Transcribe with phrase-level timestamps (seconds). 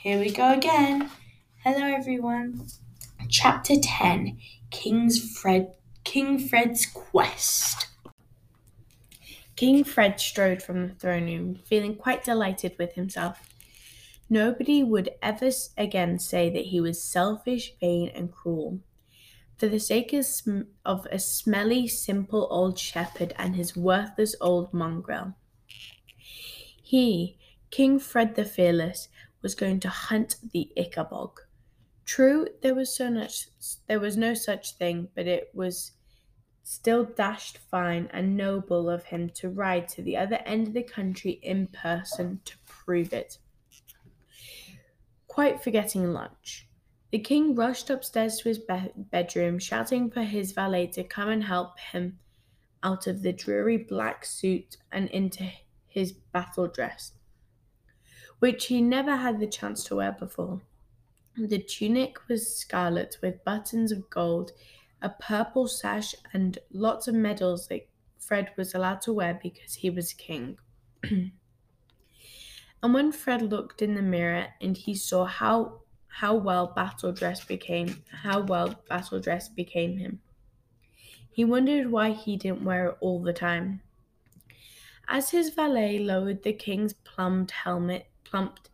[0.00, 1.10] Here we go again.
[1.64, 2.68] Hello everyone.
[3.28, 4.38] Chapter 10
[4.70, 5.72] King's Fred
[6.04, 7.88] King Fred's Quest.
[9.56, 13.40] King Fred strode from the throne room, feeling quite delighted with himself.
[14.30, 18.78] Nobody would ever again say that he was selfish, vain, and cruel.
[19.56, 20.14] For the sake
[20.84, 25.34] of a smelly, simple old shepherd and his worthless old mongrel.
[26.80, 27.36] He,
[27.72, 29.08] King Fred the Fearless,
[29.42, 31.32] was going to hunt the Ickabog.
[32.04, 33.48] True, there was so much
[33.86, 35.92] there was no such thing, but it was
[36.62, 40.82] still dashed fine and noble of him to ride to the other end of the
[40.82, 43.38] country in person to prove it.
[45.26, 46.68] Quite forgetting lunch.
[47.10, 51.42] The king rushed upstairs to his be- bedroom, shouting for his valet to come and
[51.44, 52.18] help him
[52.82, 55.50] out of the dreary black suit and into
[55.86, 57.12] his battle dress,
[58.38, 60.62] which he never had the chance to wear before.
[61.36, 64.52] The tunic was scarlet with buttons of gold,
[65.00, 69.90] a purple sash, and lots of medals that Fred was allowed to wear because he
[69.90, 70.58] was king.
[71.04, 71.32] and
[72.82, 78.02] when Fred looked in the mirror and he saw how how well battle dress became
[78.10, 80.20] how well battle dress became him.
[81.30, 83.80] He wondered why he didn't wear it all the time.
[85.08, 88.70] As his valet lowered the king's plumed helmet, plumped,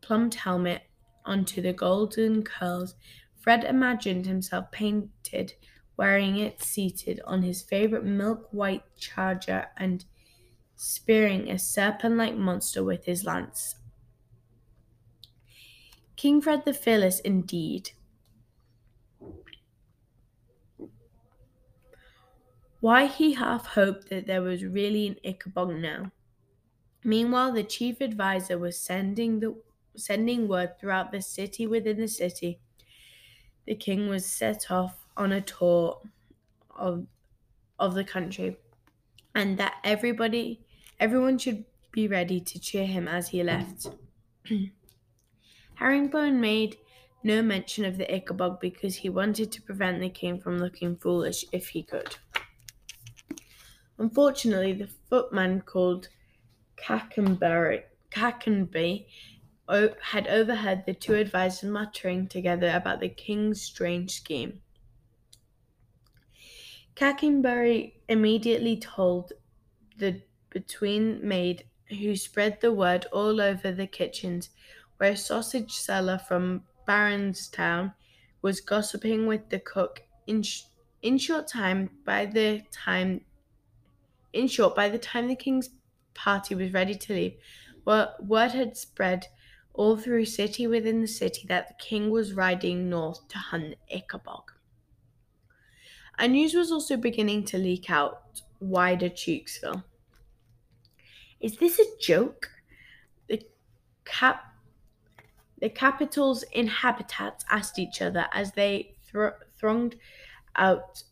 [0.00, 0.82] plumed helmet
[1.24, 2.94] onto the golden curls,
[3.36, 5.54] Fred imagined himself painted,
[5.96, 10.04] wearing it seated on his favorite milk white charger and
[10.76, 13.76] spearing a serpent like monster with his lance.
[16.16, 17.92] King Fred the Fearless, indeed.
[22.80, 26.12] Why he half hoped that there was really an Ickabog now.
[27.08, 29.62] Meanwhile, the chief adviser was sending the
[29.96, 32.60] sending word throughout the city within the city.
[33.66, 36.02] The king was set off on a tour
[36.70, 37.06] of
[37.78, 38.58] of the country,
[39.34, 40.66] and that everybody
[41.00, 43.88] everyone should be ready to cheer him as he left.
[45.76, 46.76] Herringbone made
[47.22, 51.46] no mention of the Ickabog because he wanted to prevent the king from looking foolish
[51.52, 52.16] if he could.
[53.98, 56.08] Unfortunately, the footman called
[58.10, 59.06] Cankerby
[59.68, 64.60] had overheard the two advisers muttering together about the king's strange scheme.
[66.94, 69.32] Cackenbury immediately told
[69.98, 74.50] the between maid, who spread the word all over the kitchens,
[74.96, 77.94] where a sausage seller from Baronstown
[78.42, 80.02] was gossiping with the cook.
[80.26, 80.64] In, sh-
[81.02, 83.24] in short time, by the time,
[84.32, 85.70] in short, by the time the king's
[86.18, 87.36] party was ready to leave,
[88.20, 89.28] word had spread
[89.72, 94.42] all through city within the city that the king was riding north to hunt Ickabog.
[96.18, 99.84] And news was also beginning to leak out wider Chouxville.
[101.40, 102.50] Is this a joke?
[103.28, 103.46] The
[104.04, 104.44] cap
[105.60, 109.96] the capital's inhabitants asked each other as they thr- thronged
[110.54, 111.02] out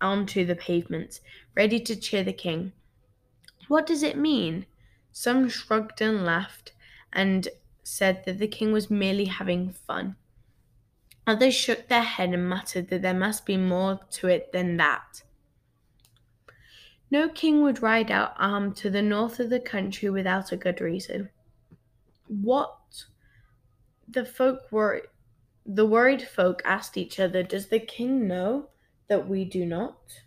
[0.00, 1.20] onto the pavements,
[1.54, 2.72] ready to cheer the king.
[3.68, 4.66] What does it mean?
[5.12, 6.72] Some shrugged and laughed
[7.12, 7.48] and
[7.82, 10.16] said that the king was merely having fun.
[11.26, 15.22] Others shook their head and muttered that there must be more to it than that.
[17.10, 20.80] No king would ride out armed to the north of the country without a good
[20.80, 21.30] reason.
[22.26, 23.04] What
[24.06, 25.08] the folk were
[25.66, 28.70] the worried folk asked each other, Does the king know
[29.08, 30.22] that we do not?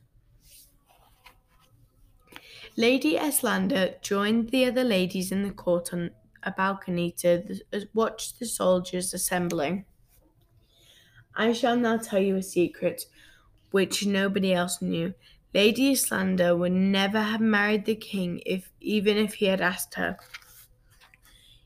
[2.81, 6.09] Lady Eslanda joined the other ladies in the court on
[6.41, 7.61] a balcony to
[7.93, 9.85] watch the soldiers assembling.
[11.35, 13.05] I shall now tell you a secret
[13.69, 15.13] which nobody else knew.
[15.53, 20.17] Lady Eslanda would never have married the king if even if he had asked her.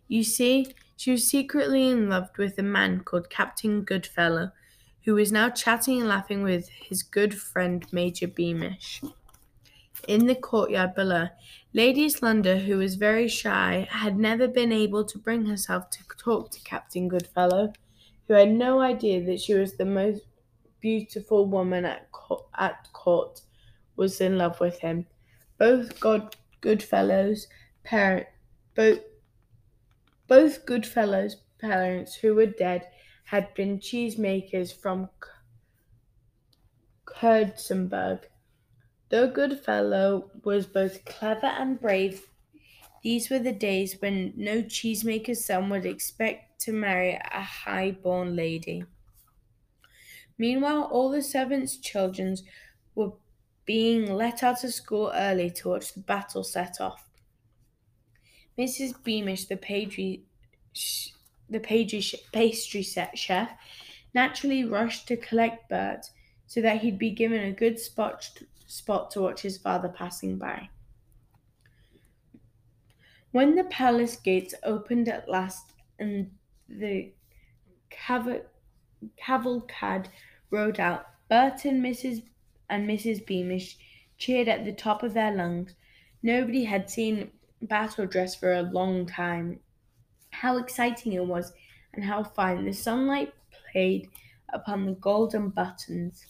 [0.09, 4.51] You see, she was secretly in love with a man called Captain Goodfellow,
[5.05, 9.01] who was now chatting and laughing with his good friend Major Beamish.
[10.07, 11.27] In the courtyard below,
[11.73, 16.51] Lady Slender, who was very shy, had never been able to bring herself to talk
[16.51, 17.73] to Captain Goodfellow,
[18.27, 20.21] who had no idea that she was the most
[20.79, 23.41] beautiful woman at, co- at court,
[23.95, 25.07] was in love with him.
[25.57, 27.47] Both God Goodfellow's
[27.83, 28.27] parent,
[28.75, 28.99] both
[30.27, 32.87] both Goodfellow's parents, who were dead,
[33.23, 35.09] had been cheesemakers from
[37.05, 38.25] Kurdsburg.
[39.09, 42.27] Though Goodfellow was both clever and brave,
[43.03, 48.35] these were the days when no cheesemaker's son would expect to marry a high born
[48.35, 48.83] lady.
[50.37, 52.35] Meanwhile, all the servants' children
[52.95, 53.13] were
[53.65, 57.09] being let out of school early to watch the battle set off.
[58.57, 59.03] Mrs.
[59.03, 60.23] Beamish, the pastry,
[61.49, 63.51] the pastry pastry chef,
[64.13, 66.07] naturally rushed to collect Bert
[66.47, 68.31] so that he'd be given a good spot,
[68.65, 70.69] spot to watch his father passing by.
[73.31, 76.37] When the palace gates opened at last and
[76.69, 77.13] the
[77.91, 78.45] cav-
[79.17, 80.09] cavalcade
[80.49, 82.23] rode out, Bert and Mrs.
[82.69, 83.25] and Mrs.
[83.25, 83.77] Beamish
[84.17, 85.75] cheered at the top of their lungs.
[86.23, 89.59] Nobody had seen battle dress for a long time.
[90.31, 91.53] How exciting it was,
[91.93, 93.33] and how fine the sunlight
[93.71, 94.09] played
[94.49, 96.25] upon the golden buttons,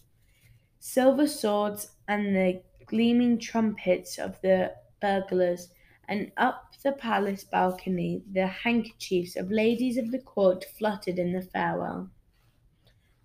[0.80, 5.69] silver swords, and the gleaming trumpets of the burglars,
[6.07, 11.42] and up the palace balcony the handkerchiefs of ladies of the court fluttered in the
[11.42, 12.12] farewell,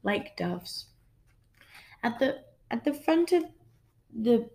[0.02, 0.86] like doves.
[2.02, 3.44] At the at the front of
[4.12, 4.50] the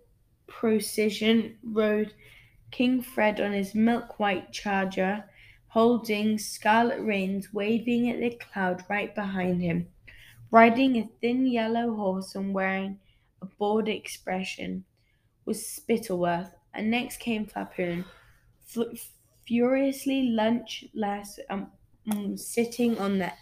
[0.46, 2.14] procession rode
[2.70, 5.30] King Fred on his milk white charger,
[5.68, 9.92] holding scarlet reins waving at the cloud right behind him,
[10.50, 13.00] riding a thin yellow horse and wearing
[13.42, 14.84] a bored expression,
[15.44, 18.06] was Spittleworth, and next came Flapoon,
[18.76, 19.12] f-
[19.46, 21.72] furiously lunchless, um,
[22.10, 23.32] um, sitting on the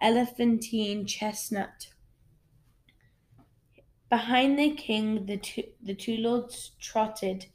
[0.00, 1.88] elephantine chestnut.
[4.10, 7.46] Behind the king, the two, the two lords trotted,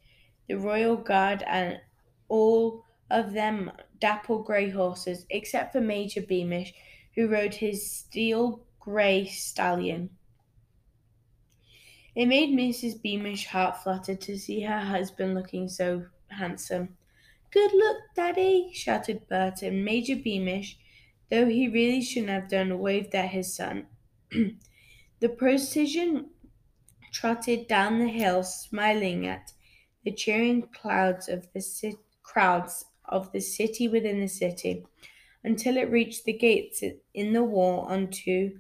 [0.48, 1.82] the royal guard, and
[2.28, 6.74] all of them dapple grey horses, except for Major Beamish,
[7.16, 10.10] who rode his steel grey stallion.
[12.16, 13.02] It made Mrs.
[13.02, 16.96] Beamish's heart flutter to see her husband looking so handsome.
[17.52, 20.78] Good luck, Daddy, shouted Bert, and Major Beamish,
[21.30, 23.88] though he really shouldn't have done, waved at his son.
[25.20, 26.30] the procession
[27.12, 29.54] trotted down the hill, smiling at
[30.04, 34.86] the cheering clouds of the ci- crowds of the city within the city,
[35.44, 38.60] until it reached the gates in the wall onto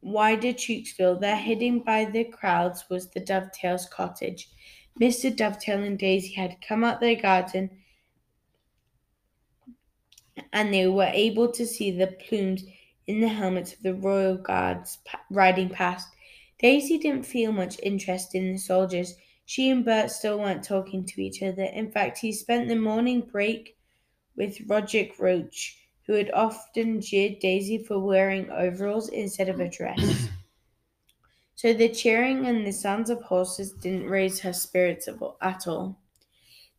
[0.00, 1.20] wider Chouxville.
[1.20, 4.48] There, hidden by the crowds, was the Dovetail's cottage.
[5.00, 5.34] Mr.
[5.34, 7.70] Dovetail and Daisy had come out their garden,
[10.52, 12.64] and they were able to see the plumes
[13.06, 14.98] in the helmets of the royal guards
[15.30, 16.08] riding past.
[16.58, 19.14] Daisy didn't feel much interest in the soldiers.
[19.44, 21.64] She and Bert still weren't talking to each other.
[21.64, 23.75] In fact, he spent the morning break
[24.36, 30.28] with Roderick Roach, who had often jeered Daisy for wearing overalls instead of a dress.
[31.56, 35.08] So the cheering and the sounds of horses didn't raise her spirits
[35.40, 35.98] at all.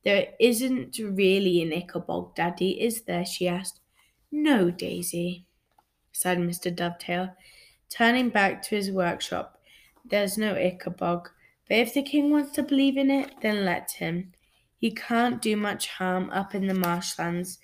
[0.04, 3.25] There isn't really an Ickabog, Daddy, is there?
[3.25, 3.80] she asked.
[4.31, 5.48] No, Daisy,
[6.12, 6.74] sighed Mr.
[6.74, 7.36] Dovetail,
[7.89, 9.60] turning back to his workshop.
[10.06, 11.25] There's no Ickabog,
[11.68, 14.31] but if the king wants to believe in it, then let him.
[14.77, 17.59] He can't do much harm up in the marshlands,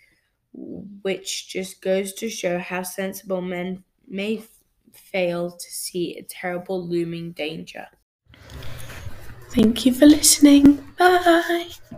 [0.54, 4.44] which just goes to show how sensible men may
[4.94, 7.88] fail to see a terrible looming danger.
[9.50, 10.83] Thank you for listening.
[10.98, 11.69] Bye.